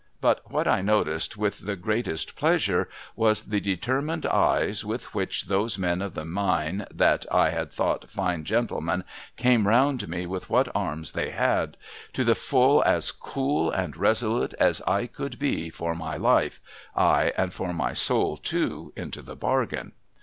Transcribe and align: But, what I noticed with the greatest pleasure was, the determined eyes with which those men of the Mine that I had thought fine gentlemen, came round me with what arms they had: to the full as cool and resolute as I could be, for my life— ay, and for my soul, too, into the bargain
But, 0.19 0.49
what 0.51 0.67
I 0.67 0.81
noticed 0.81 1.37
with 1.37 1.67
the 1.67 1.75
greatest 1.75 2.35
pleasure 2.35 2.89
was, 3.15 3.43
the 3.43 3.59
determined 3.59 4.25
eyes 4.25 4.83
with 4.83 5.13
which 5.13 5.43
those 5.45 5.77
men 5.77 6.01
of 6.01 6.15
the 6.15 6.25
Mine 6.25 6.87
that 6.91 7.27
I 7.31 7.51
had 7.51 7.71
thought 7.71 8.09
fine 8.09 8.43
gentlemen, 8.43 9.03
came 9.37 9.67
round 9.67 10.09
me 10.09 10.25
with 10.25 10.49
what 10.49 10.67
arms 10.73 11.11
they 11.11 11.29
had: 11.29 11.77
to 12.13 12.23
the 12.23 12.33
full 12.33 12.81
as 12.83 13.11
cool 13.11 13.69
and 13.69 13.95
resolute 13.95 14.55
as 14.55 14.81
I 14.87 15.05
could 15.05 15.37
be, 15.37 15.69
for 15.69 15.93
my 15.93 16.17
life— 16.17 16.59
ay, 16.95 17.31
and 17.37 17.53
for 17.53 17.71
my 17.71 17.93
soul, 17.93 18.37
too, 18.37 18.93
into 18.95 19.21
the 19.21 19.35
bargain 19.35 19.91